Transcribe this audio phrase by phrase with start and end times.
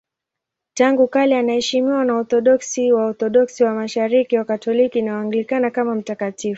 [0.73, 6.49] Tangu kale anaheshimiwa na Waorthodoksi, Waorthodoksi wa Mashariki, Wakatoliki na Waanglikana kama mtakatifu.